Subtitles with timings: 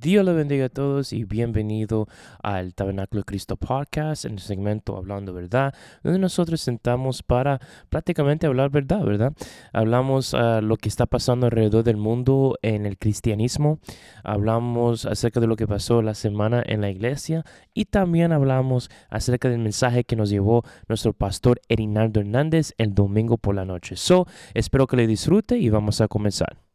[0.00, 2.08] Dios le bendiga a todos y bienvenido
[2.42, 8.46] al Tabernáculo de Cristo Podcast, en el segmento Hablando Verdad, donde nosotros sentamos para prácticamente
[8.46, 9.32] hablar verdad, ¿verdad?
[9.72, 13.78] Hablamos uh, lo que está pasando alrededor del mundo en el cristianismo,
[14.22, 19.48] hablamos acerca de lo que pasó la semana en la iglesia y también hablamos acerca
[19.48, 23.96] del mensaje que nos llevó nuestro pastor Erinaldo Hernández el domingo por la noche.
[23.96, 26.67] So, espero que le disfrute y vamos a comenzar.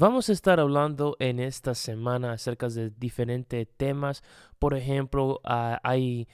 [0.00, 4.22] Vamos a estar hablando en esta semana acerca de diferentes temas.
[4.58, 6.26] Por ejemplo, uh, hay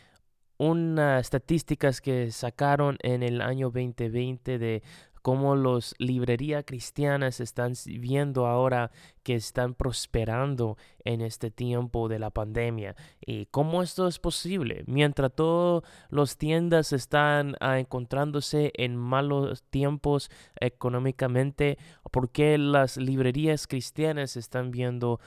[0.56, 4.84] unas estadísticas que sacaron en el año 2020 de
[5.20, 8.92] cómo las librerías cristianas están viendo ahora
[9.26, 15.34] que están prosperando en este tiempo de la pandemia y cómo esto es posible mientras
[15.34, 21.76] todas las tiendas están uh, encontrándose en malos tiempos económicamente
[22.12, 25.18] por qué las librerías cristianas están viendo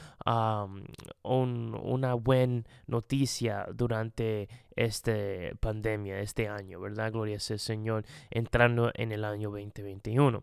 [1.24, 5.12] un, una buena noticia durante esta
[5.60, 7.12] pandemia, este año, ¿verdad?
[7.12, 10.42] Gloria sea Señor, entrando en el año 2021.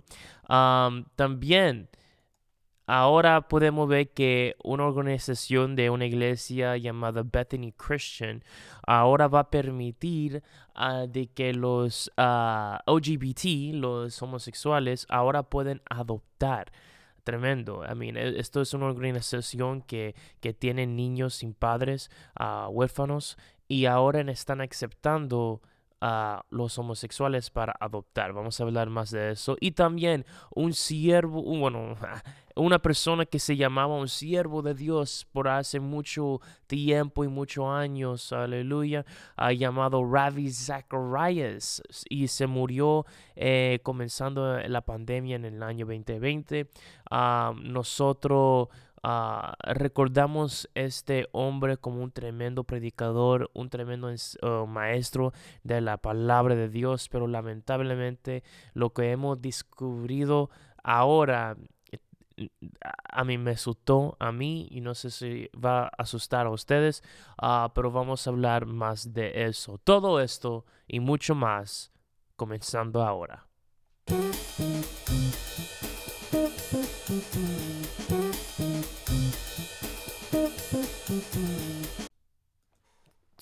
[0.51, 1.89] Um, también
[2.87, 8.45] Ahora podemos ver que una organización de una iglesia llamada Bethany Christian
[8.87, 10.45] ahora va a permitir
[10.77, 16.71] uh, de que los uh, ah, LGBT, los homosexuales, ahora pueden adoptar.
[17.25, 17.83] Tremendo.
[17.85, 23.37] I mean, e, esto es una organización que, que tiene niños sin padres, uh, huérfanos,
[23.67, 25.61] y ahora están aceptando
[26.01, 28.33] a los homosexuales para adoptar.
[28.33, 29.57] Vamos a hablar más de eso.
[29.61, 31.97] Y también un siervo, bueno,
[32.57, 37.67] una persona que se llamaba un siervo de Dios por hace mucho tiempo y muchos
[37.67, 39.05] años, aleluya,
[39.57, 46.69] llamado Ravi Zacharias y se murió eh, comenzando la pandemia en el año 2020.
[47.11, 48.69] Ah, nosotros
[49.07, 56.57] Uh, recordamos este hombre como un tremendo predicador, un tremendo uh, maestro de la palabra
[56.57, 58.43] de Dios, pero lamentablemente
[58.75, 60.51] lo que hemos descubrido
[60.83, 61.57] ahora
[63.05, 67.05] a mí me asustó a mí y no sé si va a asustar a ustedes,
[67.41, 69.79] uh, pero vamos a hablar más de eso.
[69.85, 71.93] Todo esto y mucho más
[72.35, 73.47] comenzando ahora.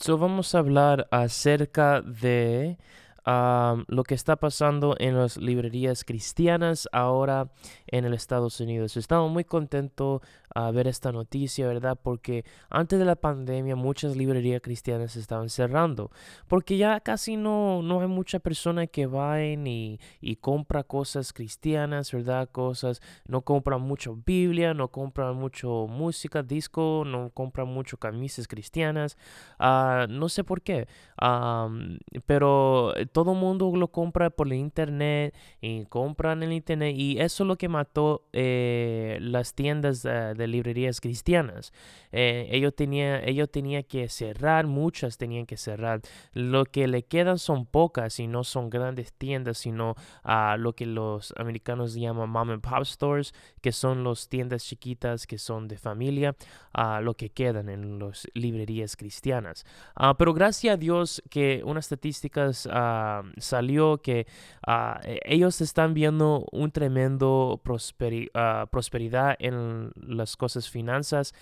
[0.05, 2.77] So vamos a hablar acerca de
[3.25, 7.49] lo que está pasando en las librerías cristianas ahora
[7.87, 8.99] en el Estados Unidos.
[8.99, 10.21] Estamos muy contentos
[10.55, 11.99] a ver esta noticia, ¿verdad?
[12.01, 16.13] Porque antes de la pandemia muchas librerías cristianas estaban cerrando,
[16.47, 22.13] porque ya casi no, no hay mucha persona que vayan y, y compra cosas cristianas,
[22.13, 22.49] ¿verdad?
[22.51, 29.19] Cosas, no compran mucho Biblia, no compran mucho música, disco, no compran mucho camisas cristianas,
[29.59, 30.87] uh, no sé por qué,
[31.21, 36.95] um, pero todo el mundo lo compra por el internet y compran en el internet
[36.97, 41.73] y eso es lo que mató eh, las tiendas uh, de librerías cristianas.
[42.13, 46.01] Eh, ellos tenían ellos tenía que cerrar, muchas tenían que cerrar.
[46.33, 50.87] Lo que le quedan son pocas y no son grandes tiendas, sino a lo que
[50.87, 55.77] los americanos llaman mom and pop stores, que son las tiendas chiquitas que son de
[55.77, 56.37] familia,
[56.73, 59.65] a lo que quedan en las librerías cristianas.
[59.95, 64.27] Ah, pero gracias a Dios que unas estadísticas ah, salió que
[64.67, 71.35] ah, e, ellos están viendo un tremendo prosperidad en las cosas finanzas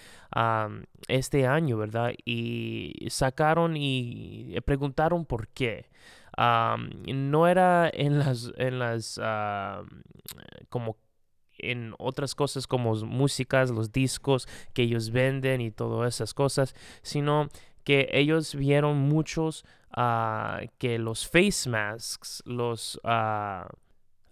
[1.09, 2.13] este año, ¿verdad?
[2.25, 5.91] Y sacaron y preguntaron por qué.
[6.37, 9.21] no era en las, en las
[10.69, 10.97] como
[11.59, 17.49] en otras cosas como músicas, los discos que ellos venden y todas esas cosas, sino
[17.85, 23.69] que ellos vieron muchos ah, que los face masks, los, ah,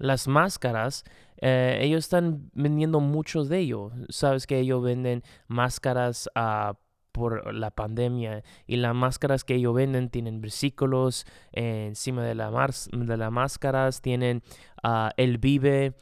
[0.00, 1.04] las máscaras,
[1.36, 3.92] eh, ellos están vendiendo muchos de ellos.
[4.08, 6.74] Sabes que ellos venden máscaras uh,
[7.12, 12.50] por la pandemia y las máscaras que ellos venden tienen versículos encima de, la
[12.92, 14.42] de las máscaras, tienen
[14.82, 15.94] uh, Él vive,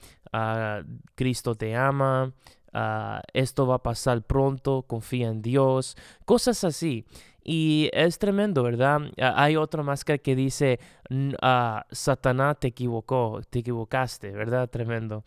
[1.14, 2.34] Cristo te ama,
[2.74, 7.06] ah, esto va a pasar pronto, confía en Dios, cosas así.
[7.50, 9.00] Y es tremendo, ¿verdad?
[9.16, 10.78] Hay otra máscara que dice,
[11.08, 14.68] uh, Satanás te equivocó, te equivocaste, ¿verdad?
[14.68, 15.24] Tremendo.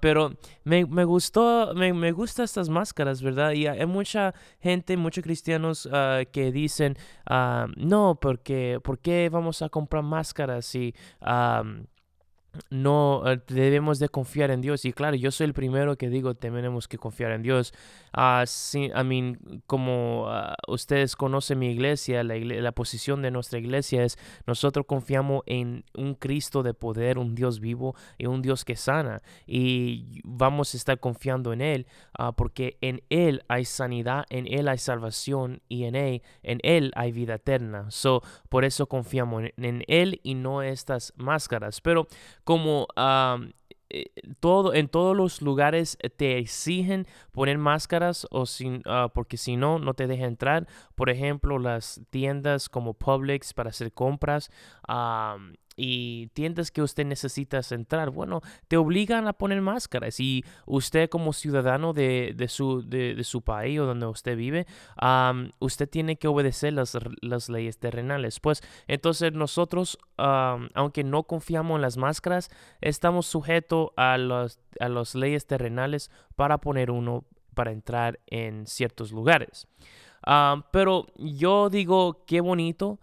[0.00, 0.34] pero
[0.64, 3.52] me, me gustó, me, me gustan estas máscaras, ¿verdad?
[3.52, 6.98] Y hay mucha gente, muchos cristianos ah, que dicen,
[7.76, 10.94] no, porque, ¿por qué vamos a comprar máscaras si
[12.70, 14.84] no eh, debemos de confiar en Dios.
[14.84, 17.72] Y claro, yo soy el primero que digo, tenemos que confiar en Dios.
[18.16, 23.58] Uh, sí, I mean, como ah, ustedes conocen mi iglesia la, la, posición de nuestra
[23.58, 28.64] iglesia es, nosotros confiamos en un Cristo de poder, un Dios vivo y un Dios
[28.64, 29.22] que sana.
[29.46, 31.86] Y vamos a estar confiando en Él,
[32.18, 36.92] uh, porque en Él hay sanidad, en Él hay salvación y en Él, en Él
[36.94, 37.90] hay vida eterna.
[37.90, 41.80] So, por eso confiamos en, en Él y no estas máscaras.
[41.80, 42.08] Pero
[42.44, 42.86] como
[43.94, 44.10] eh,
[44.40, 49.78] todo, en todos los lugares te exigen poner máscaras o sin, ah, porque si no,
[49.78, 50.66] no te dejan entrar.
[50.94, 54.50] Por ejemplo, las tiendas como Publix para hacer compras
[55.76, 61.32] y tiendas que usted necesita entrar, bueno, te obligan a poner máscaras y usted como
[61.32, 64.66] ciudadano de, de, su, de, su país o donde usted vive,
[65.58, 68.40] usted tiene que obedecer las, las, leyes terrenales.
[68.40, 75.14] Pues entonces nosotros, aunque no confiamos en las máscaras, estamos sujetos a, los, a las
[75.14, 77.24] leyes terrenales para poner uno
[77.54, 79.68] para entrar en ciertos lugares.
[80.70, 82.98] pero yo digo, qué bonito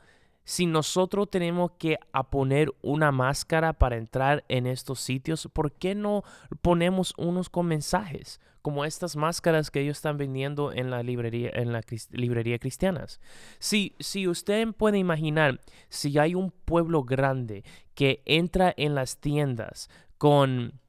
[0.50, 2.00] si nosotros tenemos que
[2.32, 6.24] poner una máscara para entrar en estos sitios, ¿por qué no
[6.64, 8.42] ponemos unos con mensajes?
[8.64, 13.22] Como estas máscaras que ellos están vendiendo en la librería, en la librería cristianas.
[13.60, 17.64] Si, si usted puede imaginar, si hay un pueblo grande
[17.94, 19.88] que entra en las tiendas
[20.18, 20.80] con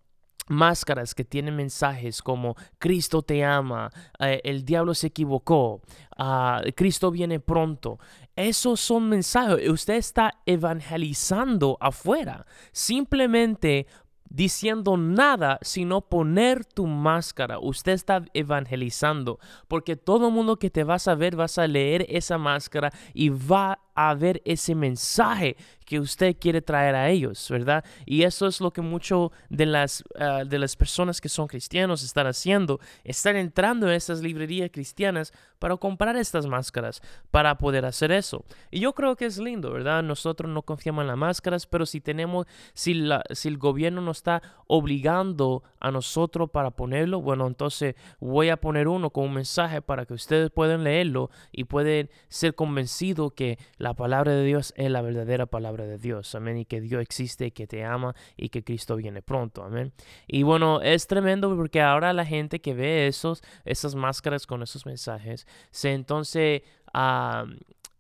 [0.50, 5.80] máscaras que tienen mensajes como Cristo te ama, eh, el diablo se equivocó,
[6.16, 7.98] ah, Cristo viene pronto.
[8.40, 9.69] Esos son mensajes.
[9.69, 12.46] Usted está evangelizando afuera.
[12.72, 13.87] Simplemente
[14.31, 17.58] diciendo nada sino poner tu máscara.
[17.58, 19.38] Usted está evangelizando
[19.69, 23.81] porque todo mundo que te vas a ver vas a leer esa máscara y va
[23.94, 25.56] a ver ese mensaje
[25.90, 27.84] que usted quiere traer a ellos, ¿verdad?
[28.06, 32.04] Y eso es lo que muchas de las, ah, de las personas que son cristianos
[32.04, 37.02] están haciendo, están entrando en esas librerías cristianas para comprar estas máscaras,
[37.32, 38.44] para poder hacer eso.
[38.70, 40.04] Y yo creo que es lindo, ¿verdad?
[40.04, 44.19] Nosotros no confiamos en las máscaras, pero si tenemos, si, la, si el gobierno nos
[44.19, 49.82] está obligando a nosotros para ponerlo, bueno, entonces voy a poner uno con un mensaje
[49.82, 54.91] para que ustedes puedan leerlo y pueden ser convencidos que la palabra de Dios es
[54.91, 56.35] la verdadera palabra de Dios.
[56.35, 56.59] Amén.
[56.59, 59.65] Y que Dios existe, que te ama y que Cristo viene pronto.
[59.65, 59.94] Amén.
[60.29, 64.87] Y bueno, es tremendo porque ahora la gente que ve esos, esas máscaras con esos
[64.87, 66.62] mensajes, se entonces...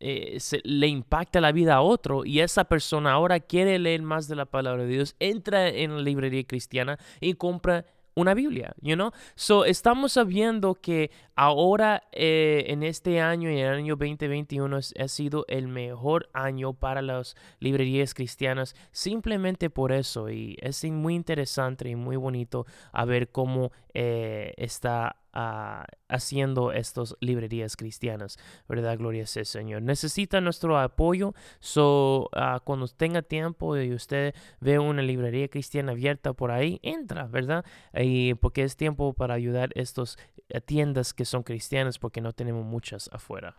[0.02, 4.34] Eh, le impacta la vida a otro y esa persona ahora quiere leer más de
[4.34, 9.12] la palabra de Dios, entra en la librería cristiana y compra una Biblia, you know?
[9.34, 15.44] So, estamos sabiendo que ahora eh, en este año, en el año 2021, ha sido
[15.48, 20.30] el mejor año para las librerías cristianas, simplemente por eso.
[20.30, 27.14] Y es muy interesante y muy bonito a ver cómo eh, está Ah, haciendo estas
[27.20, 28.36] librerías cristianas,
[28.68, 28.98] ¿verdad?
[28.98, 29.80] Gloria sea Señor.
[29.80, 36.32] Necesita nuestro apoyo, so uh, cuando tenga tiempo y usted ve una librería cristiana abierta
[36.32, 37.64] por ahí, entra, ¿verdad?
[37.94, 40.18] Y porque es tiempo para ayudar estas
[40.48, 43.54] eh, tiendas que son cristianas porque no tenemos muchas afuera.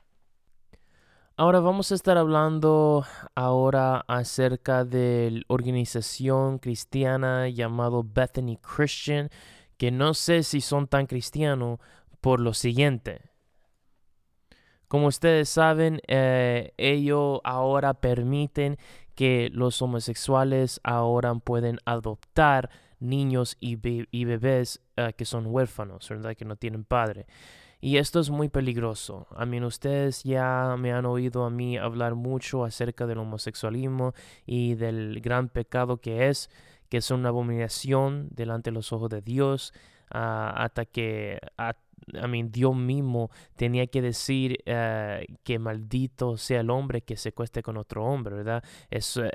[1.38, 9.30] Ahora vamos a estar hablando ahora acerca de la organización cristiana llamado Bethany Christian
[9.82, 11.80] que no sé si son tan cristianos
[12.20, 13.32] por lo siguiente.
[14.88, 18.78] Como ustedes saben, eh, ellos ahora permiten
[19.16, 22.70] que los homosexuales ahora pueden adoptar
[23.00, 26.36] niños y, bebés eh, que son huérfanos, ¿verdad?
[26.36, 27.26] Que no tienen padre.
[27.80, 29.26] Y esto es muy peligroso.
[29.36, 34.14] A mí ustedes ya me han oído a mí hablar mucho acerca del homosexualismo
[34.46, 36.52] y del gran pecado que es
[36.92, 39.74] que es una abominación delante de los ojos de Dios,
[40.12, 41.40] ah, hasta que
[42.14, 47.62] a, Dios mismo tenía que decir eh, que maldito sea el hombre que se cueste
[47.62, 48.64] con otro hombre, ¿verdad?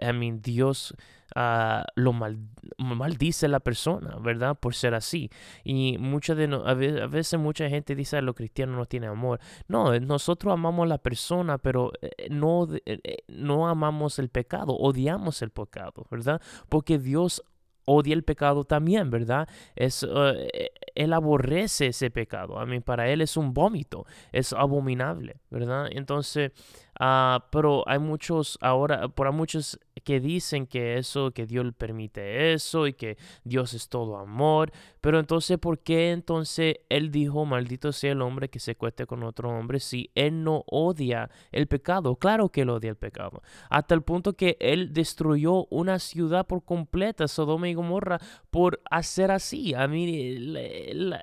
[0.01, 0.95] A mí Dios
[1.35, 2.39] uh, lo mal,
[2.79, 4.57] maldice a la persona, ¿verdad?
[4.59, 5.31] Por ser así.
[5.65, 9.41] Y mucha de a veces mucha gente dice, los cristianos no tienen amor.
[9.69, 15.43] No, nosotros amamos a la persona, pero eh, no, eh, no amamos el pecado, odiamos
[15.43, 16.41] el pecado, ¿verdad?
[16.69, 17.43] Porque Dios
[17.87, 19.49] odia el pecado también, ¿verdad?
[19.75, 22.59] Es, eh, él aborrece ese pecado.
[22.59, 25.89] A mí, para él es un vómito, es abominable, ¿verdad?
[25.91, 26.53] Entonces,
[26.99, 32.87] ah, pero hay muchos ahora, por muchos que dicen que eso, que Dios permite eso
[32.87, 34.71] y que Dios es todo amor.
[35.01, 39.25] Pero entonces, ¿por qué entonces Él dijo, maldito sea el hombre que se cueste con
[39.25, 42.15] otro hombre si Él no odia el pecado?
[42.17, 43.43] Claro que Él odia el pecado.
[43.69, 49.33] Hasta el punto que Él destruyó una ciudad por completa, Sodoma y Gomorra, por hacer
[49.33, 49.75] así.
[49.75, 51.21] A mí, la,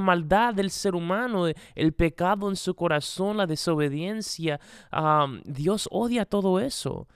[0.00, 4.60] maldad del ser humano, el pecado en su corazón, la desobediencia,
[5.44, 7.06] Dios odia todo eso.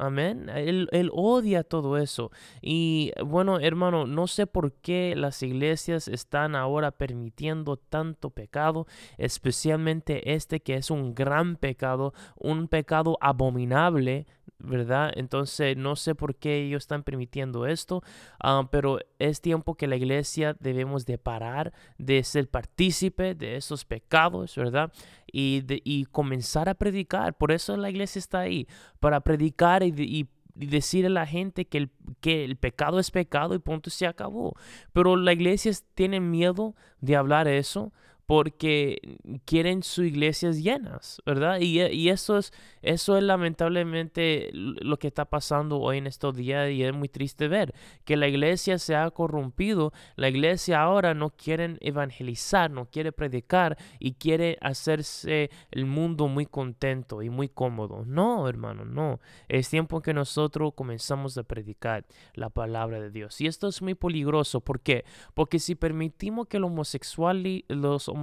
[0.00, 0.48] Amén.
[0.48, 2.30] Él, odia todo eso.
[2.62, 8.86] Y bueno, hermano, no sé por qué las iglesias están ahora permitiendo tanto pecado,
[9.18, 14.26] especialmente este que es un gran pecado, un pecado abominable
[14.62, 15.12] ¿verdad?
[15.16, 18.02] Entonces no sé por qué ellos están permitiendo esto,
[18.38, 23.84] ah, pero es tiempo que la iglesia debemos de parar de ser partícipe de esos
[23.84, 24.92] pecados, ¿verdad?
[25.32, 27.36] Y, de, y comenzar a predicar.
[27.36, 28.66] Por eso la iglesia está ahí,
[29.00, 31.90] para predicar y, y decir a la gente que el,
[32.20, 34.54] que el pecado es pecado y punto se acabó.
[34.92, 37.92] Pero la iglesia tiene miedo de hablar eso
[38.30, 41.58] porque quieren sus iglesias llenas, ¿verdad?
[41.58, 46.70] Y, y, eso, es, eso es lamentablemente lo que está pasando hoy en estos días
[46.70, 51.30] y es muy triste ver que la iglesia se ha corrompido, la iglesia ahora no
[51.30, 58.04] quiere evangelizar, no quiere predicar y quiere hacerse el mundo muy contento y muy cómodo.
[58.06, 59.18] No, hermano, no.
[59.48, 63.40] Es tiempo que nosotros comenzamos a predicar la palabra de Dios.
[63.40, 64.60] Y esto es muy peligroso.
[64.60, 65.04] ¿Por qué?
[65.34, 68.19] Porque si permitimos que los homosexuales, los homosexuales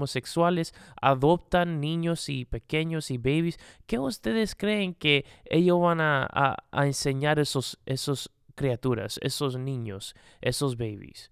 [1.02, 6.28] adoptan niños y pequeños y babies, ¿qué ustedes creen que ellos van a,
[6.72, 11.32] a, enseñar esos, esos criaturas, esos niños, esos babies?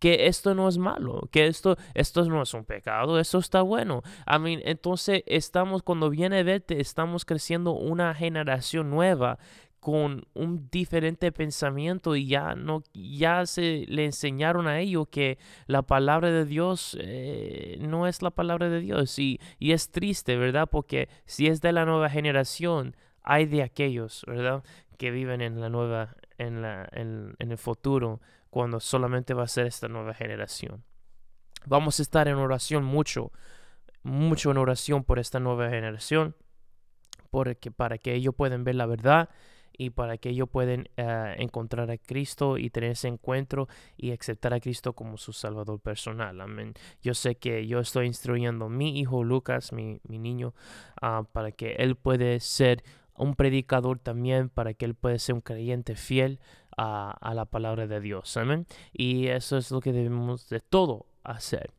[0.00, 4.02] que esto no es malo, que esto, esto no es un pecado, esto está bueno.
[4.26, 9.38] I mean, entonces estamos, cuando viene verte, estamos creciendo una generación nueva
[9.80, 15.82] con un diferente pensamiento y ya no ya se le enseñaron a ellos que la
[15.82, 20.68] palabra de Dios eh, no es la palabra de Dios y, y es triste verdad
[20.70, 24.62] porque si es de la nueva generación hay de aquellos verdad
[24.98, 28.20] que viven en la nueva en la en, el futuro
[28.50, 30.84] cuando solamente va a ser esta nueva generación.
[31.66, 33.32] Vamos a estar en oración mucho
[34.02, 36.34] mucho en oración por esta nueva generación
[37.30, 39.30] porque para que ellos puedan ver la verdad
[39.80, 44.52] y para que ellos puedan eh, encontrar a Cristo y tener ese encuentro y aceptar
[44.52, 46.38] a Cristo como su Salvador personal.
[46.42, 46.74] Amén.
[47.00, 50.52] Yo sé que yo estoy instruyendo a mi hijo Lucas, mi, niño,
[51.00, 52.84] ah, para que él puede ser
[53.14, 56.40] un predicador también, para que él pueda ser un creyente fiel
[56.76, 58.36] a, a la palabra de Dios.
[58.36, 58.66] Amén.
[58.92, 61.70] Y eso es lo que debemos de todo hacer.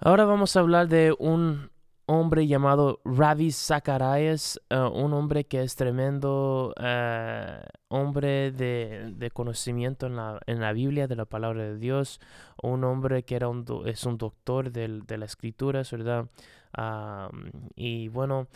[0.00, 1.70] Ahora vamos a hablar de un
[2.10, 10.16] hombre llamado Ravi Zacharias, eh, un hombre que es tremendo eh, hombre de, conocimiento en
[10.16, 12.20] la, en la, Biblia, de la palabra de Dios,
[12.62, 16.26] un hombre que era un es un doctor de la escritura, ¿verdad?
[17.76, 18.48] y bueno,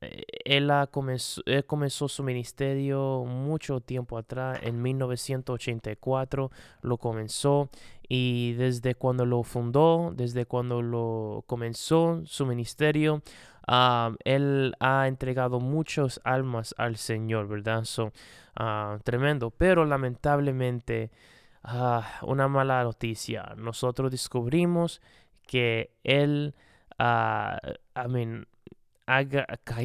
[0.00, 6.50] él, comenzó, él, comenzó, su ministerio mucho tiempo atrás, en 1984
[6.82, 7.68] lo comenzó
[8.08, 13.22] y desde cuando lo fundó, desde cuando lo comenzó su ministerio,
[14.24, 17.84] él ha entregado muchas almas al Señor, ¿verdad?
[17.84, 18.12] So,
[18.56, 21.10] ah, tremendo, pero lamentablemente
[21.64, 23.54] ah, una mala noticia.
[23.56, 25.02] Nosotros descubrimos
[25.46, 26.54] que él,
[26.98, 27.56] uh,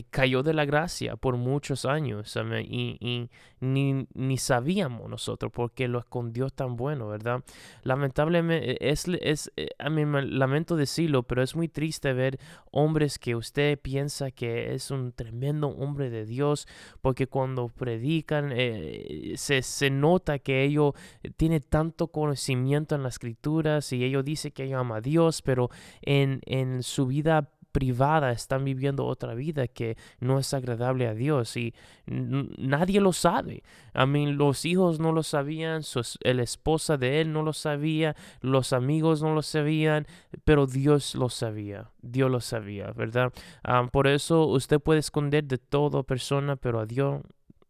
[0.09, 2.37] cayó de la gracia por muchos años
[2.67, 3.29] y,
[3.61, 7.41] ni, sabíamos nosotros porque lo escondió tan bueno, ¿verdad?
[7.83, 12.37] Lamentablemente, es, es eh, a mí lamento decirlo, pero es muy triste ver
[12.71, 16.67] hombres que usted piensa que es un tremendo hombre de Dios
[17.01, 20.93] porque cuando predican eh, se, se, nota que ellos
[21.37, 25.69] tienen tanto conocimiento en las escrituras y ellos dicen que ellos ama a Dios, pero
[26.01, 31.57] en, en su vida privada están viviendo otra vida que no es agradable a Dios
[31.57, 31.73] y
[32.05, 33.63] nadie lo sabe.
[33.93, 35.81] A mí los hijos no lo sabían,
[36.21, 40.07] la esposa de él no lo sabía, los amigos no lo sabían,
[40.45, 43.33] pero Dios lo sabía, Dios lo sabía, ¿verdad?
[43.63, 47.21] Ah, por eso usted puede esconder de toda persona, pero a Dios,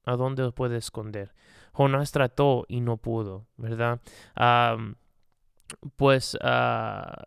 [0.06, 1.34] ¿a dónde puede esconder?
[1.72, 4.00] Jonás trató y no pudo, ¿verdad?
[5.96, 7.24] pues uh,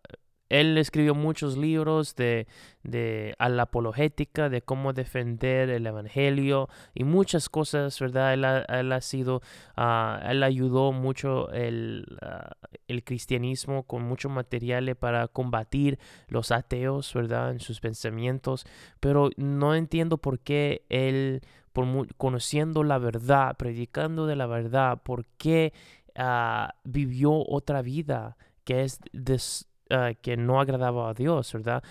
[0.49, 2.47] él escribió muchos libros de,
[2.83, 8.33] de a la apologética, de cómo defender el evangelio y muchas cosas, ¿verdad?
[8.33, 9.41] Él ha, sido,
[9.77, 12.51] uh, él ayudó mucho el, ah,
[12.87, 15.99] el, cristianismo con mucho material para combatir
[16.29, 17.51] los ateos, ¿verdad?
[17.51, 18.65] En sus pensamientos,
[18.99, 21.41] pero no entiendo por qué él,
[21.73, 21.85] por
[22.15, 25.73] conociendo la verdad, predicando de la verdad, por qué
[26.17, 28.99] uh, vivió otra vida que es
[29.89, 31.81] Ah, que no agradaba a Dios, ¿verdad?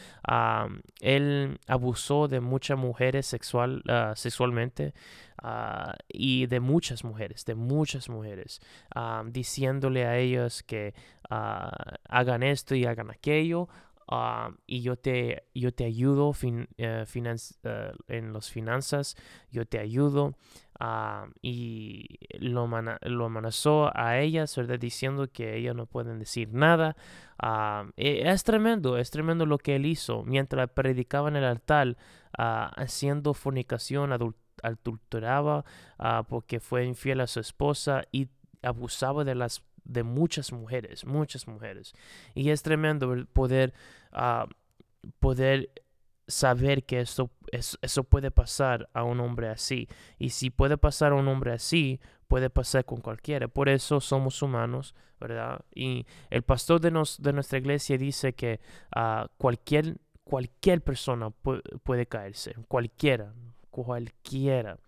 [1.00, 4.92] él abusó de muchas mujeres sexual, ah, sexualmente
[6.08, 8.60] y de muchas mujeres, de muchas mujeres,
[9.26, 10.94] diciéndole a ellos que
[11.30, 13.68] hagan esto y hagan aquello.
[14.66, 16.32] y yo te, yo te ayudo
[16.76, 17.04] eh,
[18.08, 19.16] en las finanzas,
[19.50, 20.34] yo te ayudo.
[21.42, 24.78] Y lo, amenazó a ellas, ¿verdad?
[24.78, 26.96] Diciendo que ellas no pueden decir nada.
[27.96, 31.96] E, es tremendo, es tremendo lo que él hizo mientras predicaba en el altar,
[32.36, 34.12] ah, haciendo fornicación,
[34.62, 35.64] adulteraba
[35.98, 38.28] ah, porque fue infiel a su esposa y
[38.62, 41.94] abusaba de las de muchas mujeres, muchas mujeres.
[42.34, 43.72] Y es tremendo poder,
[44.12, 44.46] ah,
[45.20, 45.70] poder
[46.28, 49.88] saber que esto, eso puede pasar a un hombre así.
[50.18, 53.48] Y si puede pasar a un hombre así, puede pasar con cualquiera.
[53.48, 55.64] Por eso somos humanos, ¿verdad?
[55.74, 58.60] Y el pastor de, nos, de nuestra iglesia dice que
[58.94, 63.32] uh, cualquier, cualquier persona puede caerse, cualquiera,
[63.84, 64.78] cualquiera.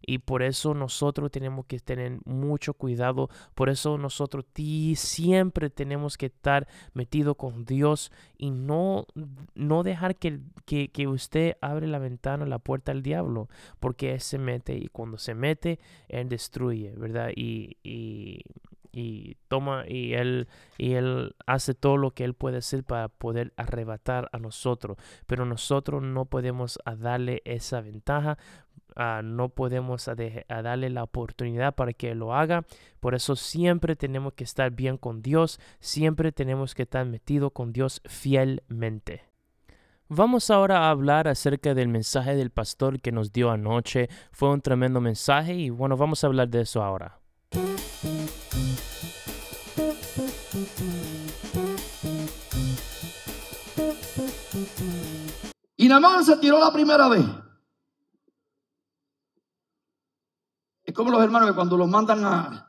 [0.00, 3.28] Y por eso nosotros tenemos que tener mucho cuidado.
[3.54, 4.46] Por eso nosotros
[4.96, 9.06] siempre tenemos que estar metido con Dios y no,
[9.54, 13.48] no dejar que, que, usted abre la ventana, la puerta al diablo.
[13.80, 15.78] Porque Él se mete y cuando se mete,
[16.08, 17.30] Él destruye, ¿verdad?
[17.36, 17.76] Y,
[18.98, 23.52] y toma y él y él hace todo lo que él puede hacer para poder
[23.56, 28.38] arrebatar a nosotros pero nosotros no podemos darle esa ventaja
[29.00, 30.10] Ah, no podemos
[30.48, 32.64] darle la oportunidad para que lo haga.
[32.98, 37.72] Por eso siempre tenemos que estar bien con Dios, siempre tenemos que estar metido con
[37.72, 39.22] Dios fielmente.
[40.08, 44.08] Vamos ahora a hablar acerca del mensaje del pastor que nos dio anoche.
[44.32, 47.17] Fue un tremendo mensaje y bueno, vamos a hablar de eso ahora.
[55.76, 57.24] Y Namán se tiró la primera vez.
[60.84, 62.68] Es como los hermanos que cuando los mandan a,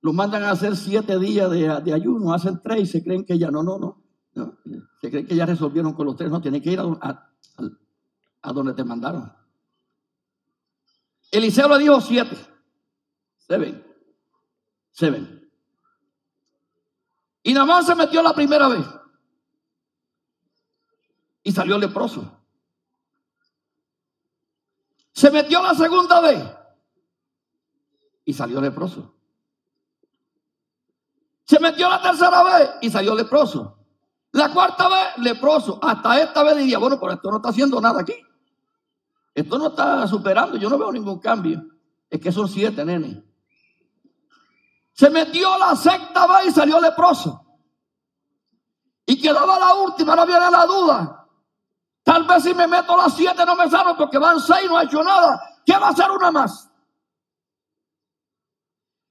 [0.00, 3.50] los mandan a hacer siete días de, ayuno, hacen tres y se creen que ya
[3.50, 3.78] no, no,
[4.34, 4.58] no,
[5.00, 6.30] Se creen que ya resolvieron con los tres.
[6.30, 7.30] No, tienen que ir a,
[8.42, 9.32] a, donde te mandaron.
[11.30, 12.36] Eliseo le dijo siete.
[13.36, 13.84] Seven.
[14.90, 15.43] Seven.
[17.44, 18.86] Y más se metió la primera vez.
[21.42, 22.40] Y salió leproso.
[25.12, 26.42] Se metió la segunda vez
[28.24, 29.14] y salió leproso.
[31.44, 33.78] Se metió la tercera vez y salió leproso.
[34.32, 35.78] La cuarta vez, leproso.
[35.82, 38.14] Hasta esta vez diría, bueno, pero esto no está haciendo nada aquí.
[39.34, 40.56] Esto no está superando.
[40.56, 41.62] Yo no veo ningún cambio.
[42.08, 43.22] Es que son siete, nene.
[44.94, 47.44] Se metió la sexta vez y salió leproso.
[49.06, 51.26] Y quedaba la última, no viene la duda.
[52.04, 54.84] Tal vez si me meto las siete no me sano porque van seis, no ha
[54.84, 55.40] hecho nada.
[55.66, 56.70] ¿Qué va a hacer una más?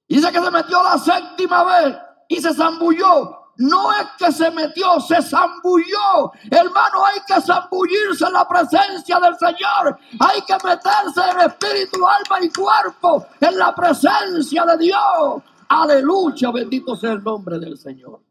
[0.07, 3.51] Dice que se metió la séptima vez y se zambulló.
[3.57, 6.31] No es que se metió, se zambulló.
[6.49, 9.99] Hermano, hay que zambullirse en la presencia del Señor.
[10.19, 15.43] Hay que meterse en espíritu, alma y cuerpo en la presencia de Dios.
[15.69, 18.21] Aleluya, bendito sea el nombre del Señor.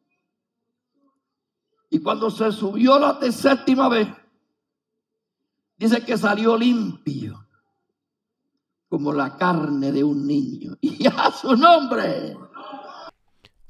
[1.90, 4.09] Y cuando se subió la séptima vez,
[5.77, 7.47] dice que salió limpio
[8.88, 10.77] como la carne de un niño.
[10.83, 12.37] Y a su nombre.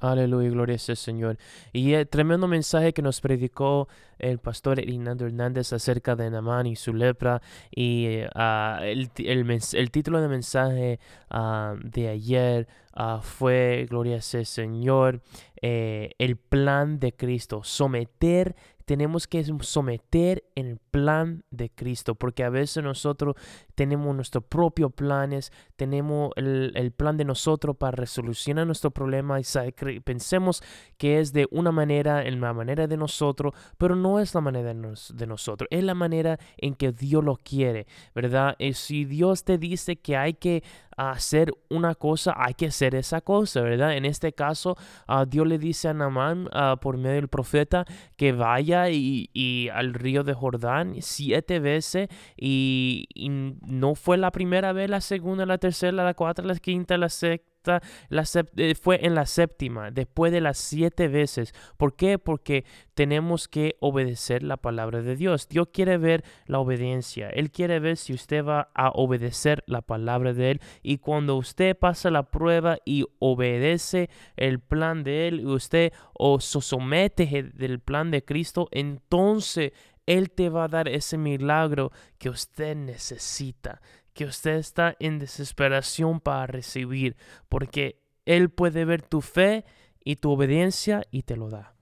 [0.03, 1.39] Aleluya, gloria sea Señor.
[1.73, 3.87] Y el tremendo mensaje que nos predicó
[4.19, 7.41] el pastor Hernando Hernández acerca de Namán y su lepra.
[7.71, 10.99] Y ah, el, el, título del mensaje
[11.31, 15.23] ah, de ayer ah, fue, gloria sea Señor,
[15.61, 22.51] eh, el plan de Cristo, someter tenemos que someter el plan de Cristo, porque a
[22.51, 23.37] veces nosotros
[23.75, 30.63] tenemos nuestros propios planes, tenemos el, plan de nosotros para resolucionar nuestro problema y pensemos
[30.99, 34.75] que es de una manera, en la manera de nosotros, pero no es la manera
[34.75, 38.55] de, nosotros, es la manera en que Dios lo quiere, ¿verdad?
[38.59, 40.63] Y si Dios te dice que hay que
[40.97, 43.97] hacer una cosa, hay que hacer esa cosa, ¿verdad?
[43.97, 44.77] En este caso,
[45.09, 47.85] uh, Dios le dice a Namán uh, por medio del profeta
[48.17, 53.31] que vaya y, y, al río de Jordán siete veces y, y
[53.67, 57.53] no fue la primera vez, la segunda, la tercera, la cuarta, la quinta, la sexta
[58.09, 58.25] la
[58.57, 61.55] eh, fue en la séptima, después de las siete veces.
[61.77, 62.19] ¿Por qué?
[62.19, 65.49] Porque tenemos que obedecer la palabra de Dios.
[65.49, 67.29] Dios quiere ver la obediencia.
[67.31, 70.61] Él quiere ver si usted va a obedecer la palabra de Él.
[70.83, 76.61] Y cuando usted pasa la prueba y obedece el plan de Él, usted o se
[76.61, 79.73] somete del plan de Cristo, entonces
[80.07, 83.81] Él te va a dar ese milagro que usted necesita
[84.15, 87.17] que usted está en desesperación para recibir,
[87.49, 89.65] porque Él puede ver tu fe
[90.05, 91.75] y tu obediencia y te lo da.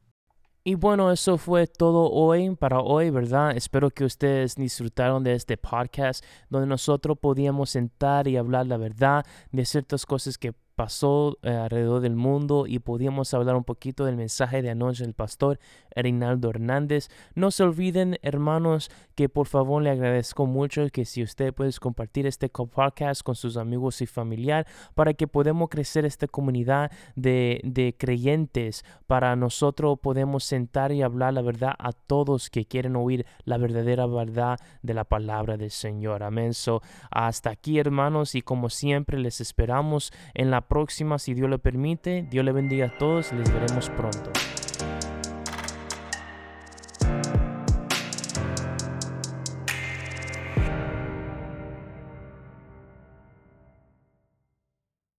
[0.62, 3.56] Y bueno, eso fue todo hoy para hoy, ¿verdad?
[3.56, 9.24] Espero que ustedes disfrutaron de este podcast donde nosotros podíamos sentar y hablar la verdad
[9.52, 14.16] de ciertas cosas que pasó eh, alrededor del mundo y podíamos hablar un poquito del
[14.16, 15.58] mensaje de anoche del pastor
[15.94, 17.10] Reinaldo Hernández.
[17.34, 22.26] No se olviden, hermanos, que por favor le agradezco mucho que si usted puede compartir
[22.26, 27.94] este podcast con sus amigos y familiar para que podamos crecer esta comunidad de, de
[27.98, 33.58] creyentes, para nosotros podemos sentar y hablar la verdad a todos que quieren oír la
[33.58, 36.22] verdadera verdad de la palabra del Señor.
[36.22, 36.54] Amén.
[36.54, 41.58] So, hasta aquí, hermanos, y como siempre les esperamos en la próxima, si Dios lo
[41.58, 42.26] permite.
[42.30, 43.30] Dios le bendiga a todos.
[43.32, 44.30] Les veremos pronto.